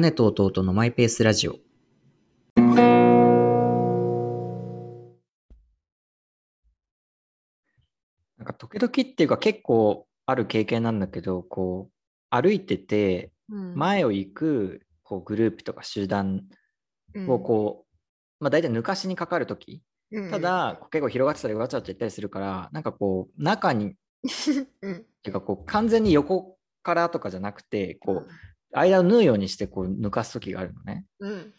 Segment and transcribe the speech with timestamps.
[0.00, 1.56] 姉と弟のマイペースラジオ。
[8.36, 11.92] なんか時々っていうか結構ある経験なんだけど、こう
[12.30, 13.74] 歩いててうん。
[13.74, 16.44] 前を行くこうグループとか集団
[17.14, 17.30] うん。
[17.30, 17.86] をこ
[18.40, 20.30] う、まあ大体抜かしにかかるとき、うん。
[20.30, 23.94] ただこう結構広がってたりわちゃわちゃ行ったりするから、なんかこう中に、っ
[24.82, 25.04] うん。
[25.22, 28.28] ていうかこう完全に横からとかじゃなくて、こう
[28.72, 31.06] 間を縫うようにしてこう抜かすときがあるのね。
[31.20, 31.54] うん。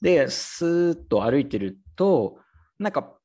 [0.00, 2.38] で、スーッと歩いてると、
[2.78, 3.18] なんか、こ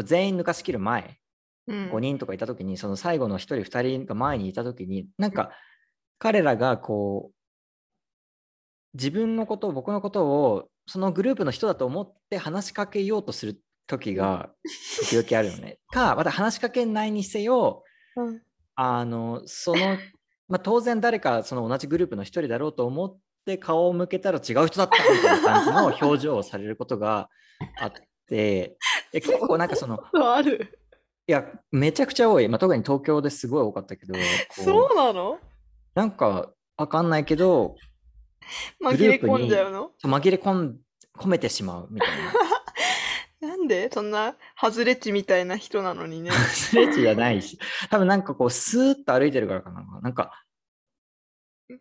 [0.00, 1.18] う全員抜かしきる前、
[1.66, 1.90] うん。
[1.90, 5.50] 5人とかいたときに、その最後の1人、2人が前にいたときに、なんか、
[6.18, 7.34] 彼らがこう、
[8.94, 14.50] 自分のことを、僕のことを、そのグループの人だと思って話しかけようとする時が、
[15.10, 15.78] 時々あるのね。
[15.92, 17.84] か、また話しかけないにせよ、
[18.16, 18.42] うん。
[18.74, 19.98] あの、その、
[20.48, 27.28] まあ、当然誰かその同じグループの一人だろうと思って顔を向けたら違う人だったみたいな感じの表情をされることが
[27.80, 27.92] あっ
[28.26, 28.76] て、
[29.12, 30.78] で結構なんかその、ある
[31.28, 32.48] いや、めちゃくちゃ多い。
[32.48, 34.14] まあ、特に東京ですごい多かったけど、
[34.50, 35.38] そうなの？
[35.94, 37.76] なんかわかんないけど、
[38.82, 39.90] 紛れ込んじゃうの？
[40.02, 40.76] 紛れ込ん
[41.16, 42.32] 込めてしまうみたいな。
[43.62, 43.90] なんで？
[43.92, 46.30] そんな外れ値みたいな人なのにね。
[46.30, 47.58] スレッチじゃないし、
[47.90, 49.84] 多分なんかこう、スーッと歩いてるからかな。
[50.02, 50.44] なんか、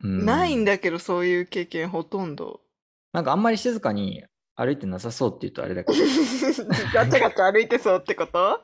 [0.02, 2.62] うんないんだけど、そういう経験ほとんど。
[3.12, 4.24] なんかあんまり静かに
[4.56, 6.00] 歩いてなさそうって言うとあれだけど、
[6.94, 8.62] ガチャガチャ歩いてそうってこと？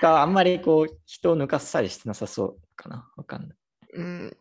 [0.00, 3.56] かあんまりこう人を抜かしたりしてなさそうかなわかんない。
[3.94, 4.36] うん。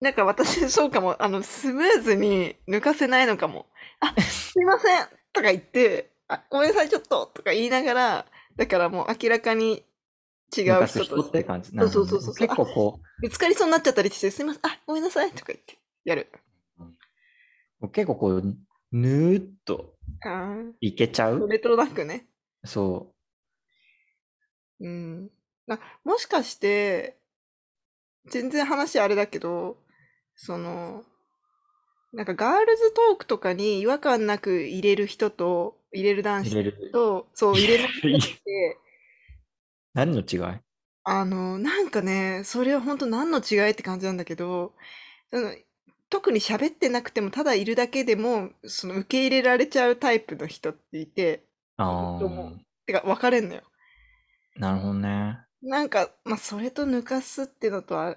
[0.00, 1.16] なんか私、そうかも。
[1.18, 3.66] あの、スムーズに抜かせないのかも。
[4.00, 8.26] あ、すいませんとか言って、あ、ごめんなさい、ちょっととか言いながら、
[8.56, 9.84] だからもう明らかに
[10.56, 11.70] 違抜う人としてて感じ。
[11.70, 16.28] そうそうそうそう結構こぶつかりそうになっちゃったりして、すいません、あ、ごめんなさいとか言って、やる。
[17.80, 18.42] う、結構こう、
[18.92, 21.48] ぬーっとあいけちゃあ、う？
[21.48, 22.26] レトロダックね。
[22.64, 23.12] そ
[24.80, 25.30] うん。
[25.68, 27.18] あ、もしかして、
[28.26, 29.76] 全然話あれだけど、
[30.36, 31.04] その、
[32.12, 36.22] なんかガールズトークとかに違和感なく入れる人と、入れるう。
[36.22, 36.92] 男子入れる。
[36.92, 38.78] と、そう、入れない人って、
[39.94, 40.60] 何の違い？
[41.04, 44.74] あの、なんかね、それは本当何の違いって感じなんだけど、
[45.32, 45.54] その
[46.10, 51.44] 特に喋ってなくても、ただいるだけでも、その受け入れられちゃうタイプの人っていて、
[51.76, 51.84] あ
[52.18, 53.62] あ、てか分かれんのよ。
[54.56, 55.46] なるほどね。
[55.62, 58.14] なんか、まあ、それと抜かすってのとは、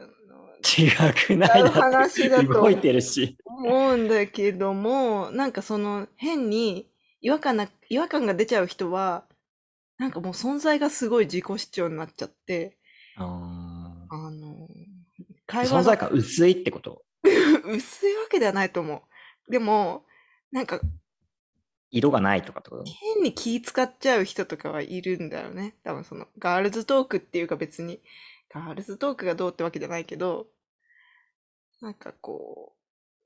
[0.61, 0.89] 違
[1.27, 3.37] くない話だと動いてるし。
[3.45, 6.89] 思うんだけども、なんかその変に
[7.21, 9.25] 違和感な、違和感が出ちゃう人は、
[9.97, 12.77] なんかもう存在がすごい自己主張になっちゃって、
[13.17, 13.23] あ
[14.09, 14.91] あの、ー
[15.47, 17.03] 会話が存在感薄いってこと？
[17.65, 19.03] 薄いわけではないと思
[19.47, 19.51] う。
[19.51, 20.05] でも、
[20.51, 20.79] なんか
[21.91, 22.85] 色がないとかってこと？
[22.85, 25.75] 変に気使っちゃう人とかはいるんだよね。
[25.83, 28.01] 多分そのガールズトークっていうか別に
[28.53, 30.47] ガールズトークがどうってわけじゃないけど、
[31.81, 32.73] なんかこ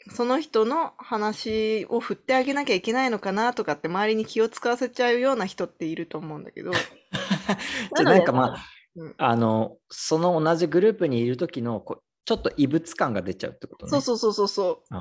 [0.08, 8.66] う、その人の話を振ってあげなきゃいけないのかなとかって周りに気を使わせちゃうような人っていると思うんだけど、じゃあなんかまあ、
[8.96, 13.90] うんあの、その同じグループにいる時のこうちょっと異物感が出ちゃうってことね。
[13.90, 15.00] そうそうそうそうそあー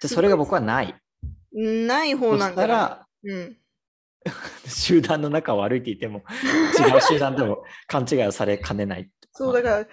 [0.00, 0.94] じゃあそれが僕はない。
[1.52, 1.86] う。
[1.86, 2.68] ない方そしなんだよ。
[2.68, 3.56] たら、うん。
[4.68, 6.24] 集団の中を歩いていても、
[6.78, 9.10] 違う集団でも勘違いをされかねない。
[9.32, 9.86] そう、だから、存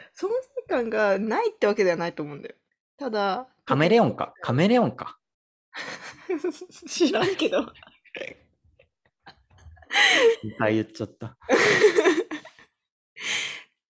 [0.68, 2.56] 在感がないってわけではないと思うんだよ。
[2.97, 4.34] ただ、カメレオンか？
[4.41, 5.18] カメレオンか？
[6.88, 7.62] 知らんけど。
[7.62, 7.68] いっ
[10.57, 11.38] ぱい言っちゃった。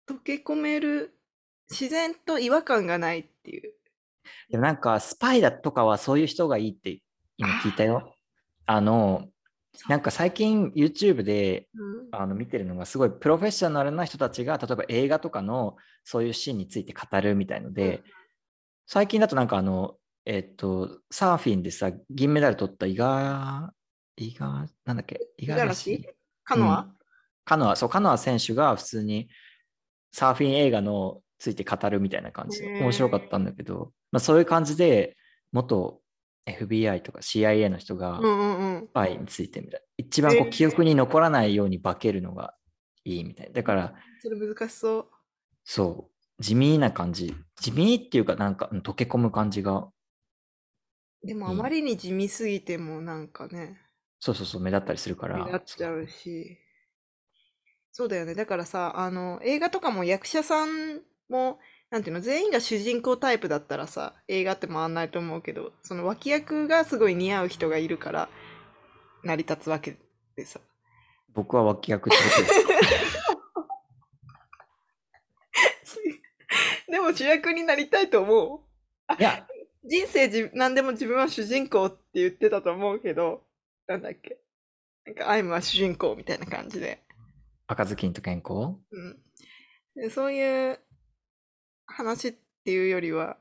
[0.07, 1.19] 溶け込める
[1.71, 3.73] 自然と違和感がないっていう。
[4.51, 7.01] でもなんか、スパイだとかはそういう人がいいって
[7.37, 8.15] 今聞いたよ。
[8.67, 9.29] あの、
[9.89, 11.97] なんか最近 YouTube でうん。
[12.13, 18.03] あの見てるのがすごいプロフェッショナルな人たちが例えば映画とかのそういうシーンについて語るみたいので、うん。
[18.87, 23.73] 最近だとなんかあの、えっと、サーフィンでさ、銀メダル取った伊賀、
[24.17, 26.09] 伊賀、なんだっけ、伊賀五十嵐
[26.45, 26.89] カノア、
[27.45, 29.29] カノア、そう、カノア選手が普通に
[30.13, 35.17] サーフィン映画のついて語るみたいな感じで面白かったんだけど、まあ、そういう感じで
[35.53, 36.01] 元
[36.47, 38.89] FBI とか CIA の人がス。
[38.93, 42.55] パイについてみたいな一番こう記憶に残らないように化けるのが
[43.05, 43.53] いいみたいな。
[43.53, 45.07] だから、それ難しそう。
[45.65, 47.35] そう、地味な感じ。
[47.57, 49.89] 地味っていうかなんかうん溶け込む感じが、
[51.25, 53.81] でもあまりに地味すぎてもなんかね、
[54.21, 55.39] そうそうそう、目立ったりするから。
[55.45, 56.59] 目立っちゃうし。
[57.93, 58.35] そうだよね。
[58.35, 61.59] だからさ、あの、映画とかも役者さんも
[61.91, 68.29] なんていうの、全員が主人公タイプだったらさ、映画って回んないと思うけど、その脇役がすごい似合う人がいるから、
[69.23, 69.97] 成り立つわけ
[70.37, 70.61] でさ。
[71.33, 72.77] 僕は脇役ってことで
[76.93, 78.61] でも主役になりたいと思う。
[79.21, 79.47] いや、
[79.85, 83.45] 人生じ何でも自分は主人公って言ってたと思うけど、
[83.87, 84.39] なんだっけ。
[85.05, 87.05] なんか、アイムは主人公みたいな感じで。
[87.69, 88.79] 赤ずきんと健康？
[88.91, 89.23] うん
[89.95, 90.11] で。
[90.11, 90.81] そういう
[91.87, 92.33] 話っ
[92.65, 93.39] ていうよりは、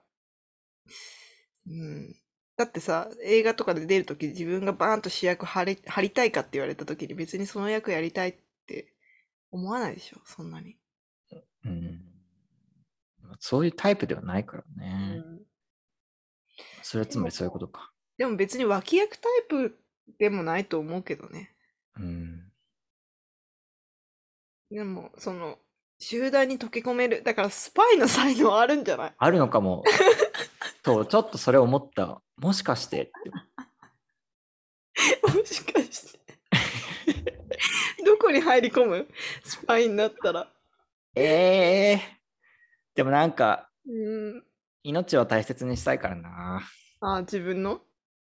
[1.68, 2.15] うん。
[2.57, 8.36] だってさ、映画とかで出るとき自分がバーンと主役張り張りたいかって言われたときに別にその役やりたいっ
[8.68, 8.94] て
[9.51, 10.77] 思わないでしょ、そんなに。
[11.65, 12.01] うん。
[13.39, 15.18] そういうタイプではないからうね。
[15.18, 15.45] ん
[16.81, 17.92] それはつまりそういうことか。
[18.18, 19.77] でも別に脇役タイプ
[20.19, 21.56] でもないと思うけどね。
[21.97, 22.51] うん。
[24.71, 25.57] でも、その、
[26.00, 27.24] 集団に溶け込める。
[27.24, 29.13] だからスパイの才能あるんじゃない？
[29.18, 29.83] あるのかも。
[30.83, 32.21] そう、ちょっとそれ思った。
[32.38, 33.12] もしかしてって。
[35.39, 36.19] もしかして。
[38.06, 39.07] どこに入り込む？
[39.44, 40.51] スパイになったら。
[41.15, 42.01] ええ
[42.94, 43.92] でもなんか、う
[44.38, 44.44] ん。
[44.83, 46.62] 命は大切にしたいからな。
[47.01, 47.81] あ、自分の？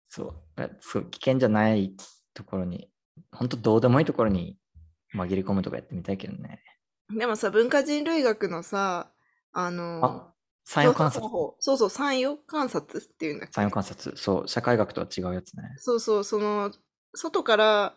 [0.08, 0.34] そう。
[0.62, 1.96] えそう危険じゃない
[2.34, 2.90] ところに、
[3.32, 4.58] 本当どうでもいいところに
[5.14, 6.62] 紛れ込むとかやってみたいけどね。
[7.16, 9.10] でもさ、文化人類学のさ、
[9.52, 11.28] あの、あ、産業観察。
[11.58, 13.54] そうそう、産業観察っていうんだっけ？
[13.54, 14.16] 産業観察。
[14.16, 15.64] そう、社会学とは違うやつね。
[15.76, 16.72] そうそう、その、
[17.14, 17.94] 外から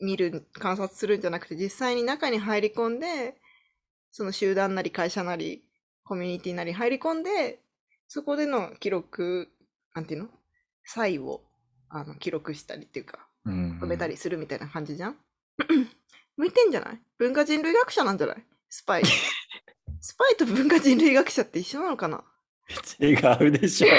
[0.00, 3.36] 見る、観察するんじゃなくて、実際に中に入り込んで、
[4.10, 5.64] その集団なり会社なり、
[6.04, 7.60] コミュニティなり入り込んで、
[8.08, 9.48] そこでの記録、
[9.94, 10.28] なんていうの？
[10.90, 11.42] 差異を
[11.90, 15.16] あの記録したりっていうか、うん、止めたりするみたいな感じじゃん、
[16.38, 17.00] 向いてんじゃない？
[17.18, 18.46] 文化人類学者なんじゃない？
[18.68, 19.02] スパイ。
[20.00, 22.22] スパイと文化人類学者って一緒なのかな？
[23.00, 23.14] 違
[23.46, 23.88] うでしょ。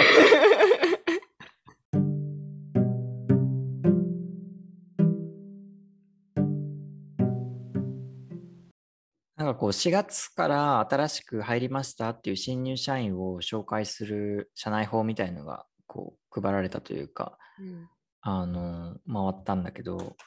[9.35, 17.89] なんかこう4月から新しく入りましたっていう新入社員を紹介する社内法みたいのがこう配られたというか、うん
[18.21, 20.17] あの回ったんだけど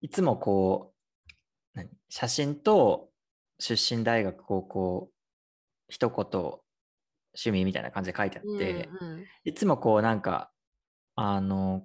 [0.00, 0.95] いつもこう
[1.76, 1.88] 何？
[2.08, 3.10] 写真と
[3.60, 5.10] 出身大学高校
[5.88, 6.16] 一言
[7.34, 9.24] 趣味みたいな感じで書いてあって、うんうん。
[9.44, 10.50] いつもこうなんか
[11.14, 11.84] あの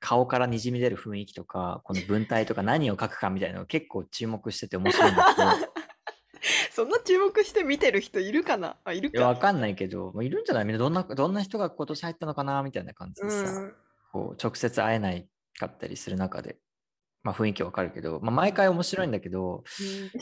[0.00, 5.48] 顔からにじみ出る雰囲気とかこの文体とか 何を書くかみたいなのを結構注目してて面白いんだけど。
[6.70, 8.76] そんな注目して見てる人いるかな？
[8.84, 9.40] あ、いるいやわか。
[9.40, 10.64] かんないけどもういるんじゃない？
[10.64, 12.62] みんなどんなどんな人が今年入ったのかな？
[12.62, 13.74] みたいな感じでさ、うん。
[14.12, 15.28] こう直接会えない
[15.58, 16.60] かったりする中で、
[17.28, 19.62] まあ、雰囲気わかるけど、まあ、毎回面白いんだけど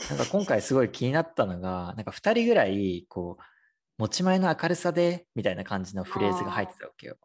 [0.09, 3.43] なんか今回すごい気になったのがなんか2人ぐらいこう
[3.97, 7.15] 持ち前の明るさでみたいな感じのフレーズが入ってたわけよ。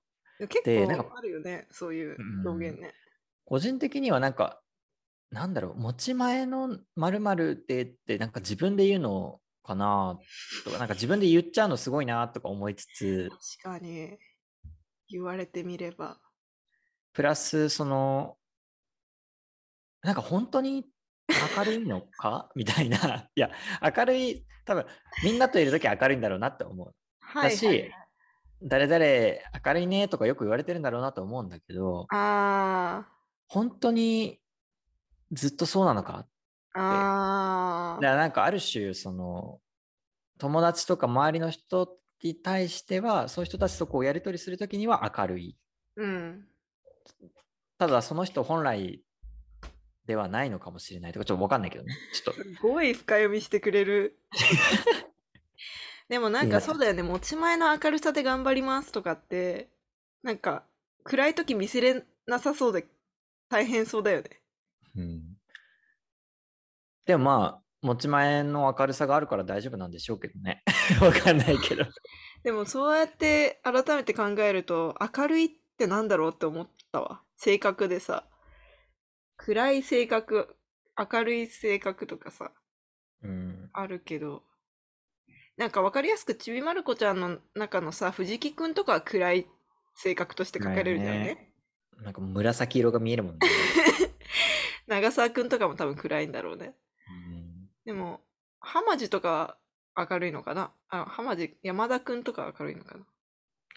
[0.49, 2.95] 結構あるよね、そういう表現ね。
[3.45, 4.61] 個人的にはなんか
[5.31, 10.19] なんだろう持ち前の〇〇でってなんか自分で言うのかな
[10.65, 13.31] とかなんか自分で言っちゃうのすごいなとか思いつつ
[13.63, 14.17] 確かに、
[15.09, 16.19] 言われてみれば。
[17.13, 18.37] プラスその
[20.03, 20.87] なんか本当に
[21.57, 22.51] 明るいのか？
[22.57, 23.29] みたいな。
[23.35, 23.51] いや、
[23.97, 24.87] 明るい、多分
[25.23, 26.95] みんなといるときは明るいんだろうなって思う。
[27.21, 27.93] はい、だし。
[28.65, 29.05] 誰々
[29.67, 33.07] 明るいねとかよく言われてるんだろうなと思うんだけど、あ
[33.49, 34.41] 本当に
[35.33, 36.27] ずっとそうなのか？
[36.75, 39.61] あ、ああ、だからなんかある種、その
[40.39, 45.59] 友達とか周りの人に対しては、そういう人たちとこうやり取りするときには明るい。
[45.97, 46.49] うん。
[47.79, 49.03] ただその人本来
[50.07, 51.95] ではないのかもしれないとか、ちょっとわかんないけどね。
[52.13, 54.19] ちょっとすごい深読みしてくれる。
[56.09, 59.69] でもなんかそうだよね、持ち前の明るさで頑張りますとかって、
[60.23, 60.65] なんか
[61.05, 62.87] 暗い時見せれなさそうで
[63.49, 64.43] 大変そうだよね。
[64.97, 65.33] うん
[67.05, 70.63] でもまあ、持ち前の明るさがあるから大丈夫なんでしょうけどね。
[71.03, 71.85] わかんないけど。
[72.45, 77.23] でもそうやって改めて考えると明るいってなんだろうって思ったわ。
[77.37, 78.25] 性格でさ。
[79.45, 80.57] 暗い性格、
[80.97, 82.53] 明るい性格とかさ、
[83.23, 83.71] うん。
[83.73, 84.45] あるけど。
[85.57, 89.47] なんかわかりやすくちびまる子ちゃんの中のさ、藤木くんとかは暗い
[89.97, 91.25] 性格として書かれるじゃんね。
[91.25, 91.53] ね
[92.03, 93.41] なんか紫色が見えるもんね。
[94.87, 96.77] 長澤くんとかも多分暗いんだろうね。
[97.09, 98.21] うんでも、
[98.61, 99.59] 浜地とか
[99.97, 100.73] は明るいのかな？
[100.89, 103.05] あ、浜地、山田くんとかは明るいのかな？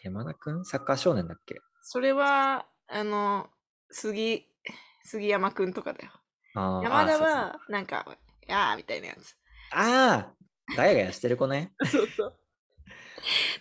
[0.03, 0.63] 山田くん？
[0.63, 1.55] サッカー少年だっけ？
[1.81, 3.50] それは、あの、
[3.89, 4.48] 杉、
[5.05, 6.12] 杉山くんとかだよ。
[6.55, 9.35] あー山田は、なんか、やーみたいなやつ。
[9.71, 10.35] ああ、
[10.75, 11.74] ガヤガヤしてる子ね。
[11.85, 12.39] そうそう。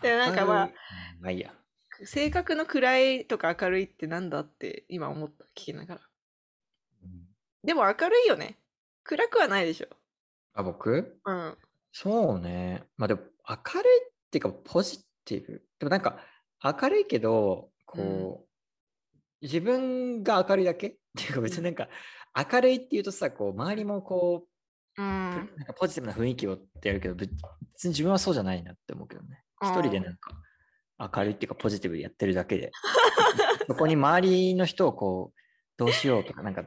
[0.02, 0.70] でなんかまあ
[1.20, 1.54] まあいいや。
[2.04, 6.00] 性格の暗いとか明るいってなんだって今思った聞きながら
[7.04, 7.28] うん
[7.62, 8.58] でも明るいよね
[9.04, 9.88] 暗くはないでしょ
[10.54, 11.20] あ、僕？
[11.24, 11.58] うん
[11.92, 12.84] そうね。
[12.96, 15.64] まあでも、明るいっていうか、ポジティブ。
[15.78, 16.18] でもなんか、
[16.62, 20.98] 明るいけど、こう、自分が明るいだけ？
[21.18, 21.88] っていうか、別になんか、
[22.52, 24.47] 明るいっていうとさ、こう、周りもこ
[24.97, 25.06] う、うん。
[25.06, 27.30] なんかポジティブな雰囲気をってやるけど、別
[27.75, 29.42] 別に自分はそうじゃないなって思うけどね。
[29.62, 30.33] 一人でなんか、
[30.99, 32.71] 明るいっていうか、ポジティブでやってるだけで、
[33.66, 35.40] そこに周りの人をこう、
[35.76, 36.64] どうしようとか、なんか、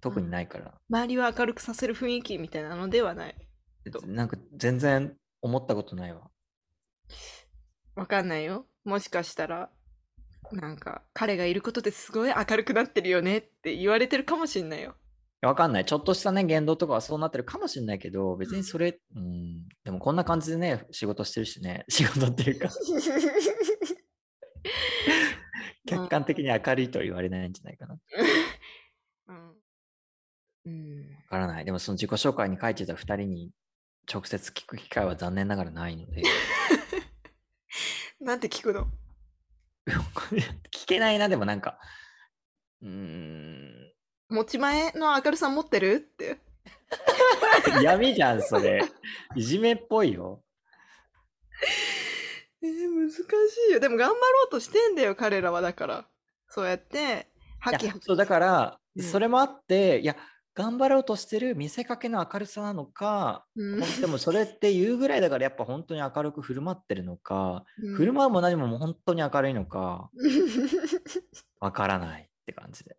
[0.00, 0.74] 特にないから。
[0.88, 3.36] 周りを明るくさせる雰囲気みたいなのではない。
[4.06, 6.30] なんか全然思ったことないわ。
[7.94, 8.66] わかんないよ。
[8.84, 9.70] もしかしたら
[10.52, 14.94] なんか彼がいることですごい明るくなってるよねって言われてるかもしんないよ。
[15.42, 15.86] わかんない。
[15.86, 22.68] ちょっとしたね、言動とかはそうなってるかもしれないけど、別にそれ、うん、でもこんな感じでね、仕事してるしね、 仕事っていうか、
[25.86, 27.94] 客観的に明るいとは言われないんじゃないかな。
[27.94, 28.00] わ
[29.28, 29.54] うん。
[30.66, 31.64] うんからない。
[31.64, 33.50] でもその自己紹介に書いてた2人に
[34.12, 36.22] 直接聞く機会は残念ながらないので、
[38.20, 38.88] なんて聞くの？
[40.70, 41.78] 聞けないな、でもなんか、
[42.82, 43.92] うーん、
[44.28, 46.38] 持ち前の明るさ持ってるって。
[47.82, 48.82] 闇じゃん、それ。
[49.34, 50.42] いじめっぽいよ。
[52.62, 53.22] えー、難し
[53.70, 53.80] いよ。
[53.80, 55.60] でも頑張ろうとしてんだよ彼らは。
[55.60, 56.08] だから。
[56.48, 57.28] そうやって。
[57.58, 57.86] ハキハキ。
[57.86, 59.02] いやそうだから、うん。
[59.02, 60.16] それもあって、いや、
[60.60, 63.80] 頑張ろうとしてる見せかけの明るさなのか、うん。
[64.00, 67.94] でもそれって言うぐらいだからやっぱ本当に明るく振る舞ってるのか、うん。
[67.96, 70.10] 振る舞うも何も本当に明るいのか、
[71.60, 72.96] わからないって感じで。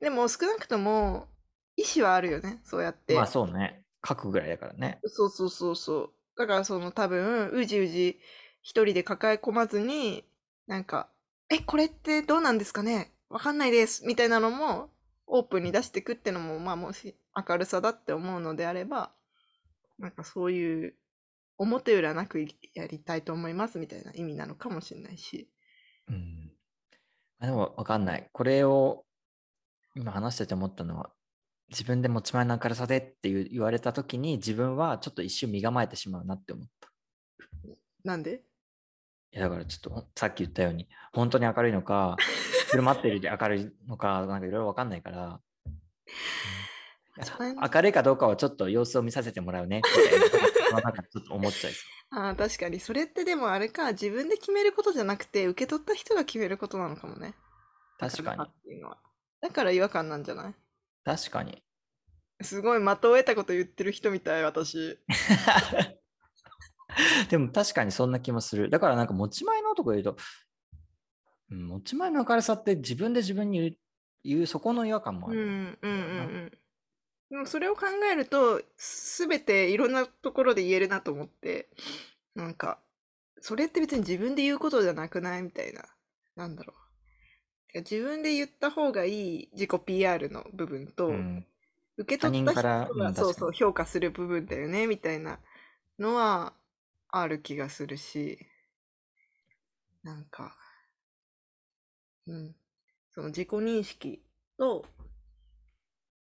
[0.00, 1.28] でも少なくとも
[1.76, 5.00] 意思はあるよねそうやって、まあそうね、書くぐらいだからね。
[5.04, 6.10] そうそうそうそう。
[6.36, 8.18] だからその多分うじうじ
[8.62, 10.24] 一人で抱え込まずに
[10.66, 11.08] なんか
[11.50, 13.12] 「えこれってどうなんですかね？
[13.28, 14.90] わかんないです」みたいなのも
[15.26, 19.12] オープンに出していくってのもまあもし明るさだって思うのであれば
[19.98, 20.94] なんかそういう
[21.56, 25.48] 表裏なくやりたいと思いますみたいな意味なのかもしれないし。
[26.08, 26.52] うん。
[27.38, 28.28] まあ、でもわかんない。
[28.32, 29.04] これを
[29.94, 31.12] 今話してて思ったのは、
[31.70, 36.90] 自分で持ち前の明るさでって言われた時に自分はちょっと一瞬身構えてしまうなって思った。
[38.02, 38.42] なんで？
[39.32, 42.16] いやだからちょっとさっき言ったように、本当に明るいのか、
[42.74, 45.40] 振る舞ってるで明るいのか、なんかいろいろわかんないから、
[47.74, 57.34] 明るいかどうかはちょっと様子を見させてもらうね、みちょっと思っちゃいそ ああ確かにそれってでもあれか自分で決めることじゃなくて受け取った人が決めることなのかもね。
[57.98, 58.00] う。
[58.00, 58.82] 確かに
[59.40, 60.54] だから違和感なんじゃない？
[61.04, 61.62] 確かに。
[62.42, 64.98] すごい的を得たこと言ってる人みたい私。
[67.28, 68.70] でも確かにそんな気もする。
[68.70, 70.16] だからなんか持ち前のとこ言うと、
[71.50, 73.78] うん持ち前の明るさって自分で自分に
[74.22, 75.44] 言うそこの違和感もあうんうる。
[75.46, 75.88] んうんう
[76.46, 76.52] ん。
[77.30, 78.62] でもそれを考えると
[79.18, 81.68] 全ていろんなところで言えるなと思って
[82.34, 82.78] なんか
[83.40, 85.84] それって別に自分で言うことじゃなくないみたいな。
[86.36, 86.74] なんだろ
[87.74, 87.78] う。
[87.80, 91.46] 自分で言った方がいい自己 PR の部分と、うん
[91.96, 92.62] 受け取った人
[92.94, 95.38] が、そうそう評価する部分だよねみたいな
[95.98, 96.52] のは
[97.08, 98.38] ある気がするし
[100.02, 100.56] なんか
[102.26, 102.54] うん
[103.14, 104.22] その自己認識
[104.58, 104.84] と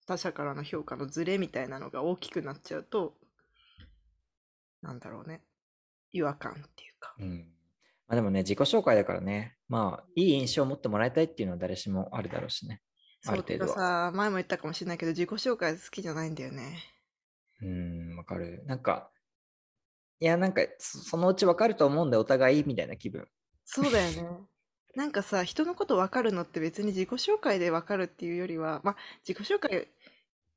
[0.07, 3.15] 他者からの評価のズレみたいなのが大きくなっちゃうと
[4.83, 5.43] なんだろうね
[6.13, 7.47] 違和感っていうかうん
[8.13, 12.83] まあ、でもね、自己紹介だからね、まあ、いい印象を持ってもらいたいっていうのは誰しもあるだろうしね。
[13.25, 13.75] ある程度は。
[13.75, 16.79] さ前も言ったかもしれないけど自己紹介好きじゃないんだよね
[17.63, 18.65] うん、わかる。
[18.67, 19.11] なんか、
[20.21, 23.27] いや、なんか、そそのうちわかると思うんだよ、お互いみたいな気分。
[23.65, 24.29] そうだよね。
[24.95, 28.97] なんかさ、人のこと分かるのって別に自己紹介で分かるっていうよりは、まあ、
[29.27, 29.89] 自己紹介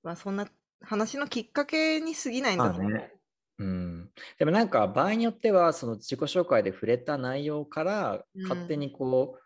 [0.03, 0.47] はそんな
[0.81, 2.91] 話のきっかけに過ぎないんだと思う。
[2.91, 3.11] まあね
[3.57, 9.41] うん、でもなんか場合によってはその自己紹介で触れた内容からうん勝手にこう、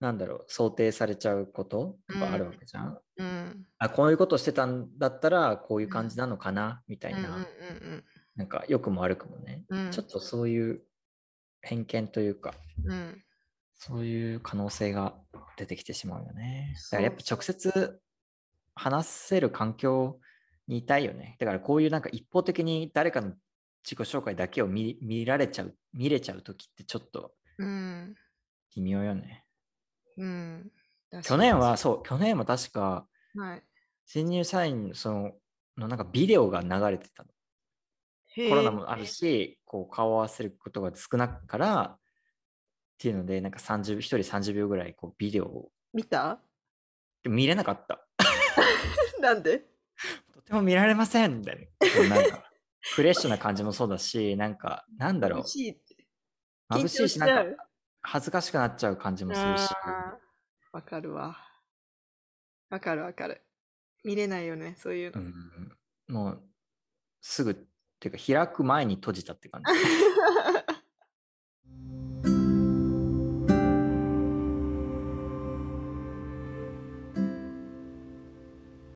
[0.00, 3.66] なんだろう想定されちゃうこととかあるわけじゃん、うん。
[3.78, 8.04] あこういうことしてたんだったらこういう感じなのかな、みたいな、うんうんうん
[8.36, 9.90] なんか良くも悪くもね、うん。
[9.90, 10.82] ちょっとそういう
[11.62, 12.54] 偏見というか
[12.84, 13.22] うん。
[13.78, 15.14] そういう可能性が
[15.56, 16.74] 出てきてしまうよね。
[16.90, 18.00] だからやっぱ直接
[18.74, 20.20] 話せる環境
[20.66, 21.36] にいたいよね。
[21.38, 23.32] だからこういうなんか一方的に誰かの
[23.84, 28.14] 自己紹介だけを見見られちゃう見れちゃう時ってちょっとうん。
[28.74, 29.44] 微妙よね。
[30.16, 30.70] うん。
[31.22, 33.06] 去年はそう去年は確か
[33.36, 33.62] はい。
[34.06, 35.32] 新入社員のその
[35.76, 37.30] のなんかビデオが流れてたの。
[38.48, 41.98] コロナもあるし、こう顔を合わせることが少なくから
[42.96, 46.40] っていうので、なんか30、1人30秒ぐらいこうビデオを見た？
[47.22, 48.06] でも見れなかった。
[49.20, 49.66] なんで？
[50.32, 51.68] とても見られませんみたい
[52.08, 52.16] な。
[52.16, 52.50] なんか
[52.94, 55.50] フレッシュな感じもそうだし、なんか、なんだろう楽。
[55.50, 56.06] しいって。
[56.70, 57.66] 眩しいし、なんか
[58.00, 59.68] 恥ずかしくなっちゃう感じもするし。
[60.72, 61.36] わかるわ。
[62.70, 63.42] わかるわかる。
[64.04, 65.20] 見れないよね、そういうの。
[65.20, 66.42] うん、もう
[67.20, 67.54] すぐっ
[67.98, 69.72] ていうか開く前に閉じたって感じ。